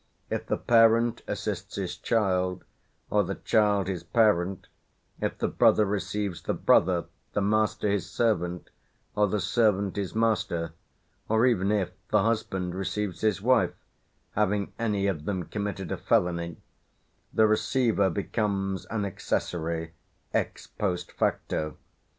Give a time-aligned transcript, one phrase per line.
[0.31, 2.63] If the parent assists his child,
[3.11, 4.65] or the child his parent,
[5.19, 8.71] if the brother receives the brother, the master his servant,
[9.15, 10.73] or the servant his master,
[11.29, 13.75] or even if the husband receives his wife,
[14.31, 16.57] having any of them committed a felony,
[17.31, 19.93] the receiver becomes an accessory
[20.33, 21.77] ex post facto.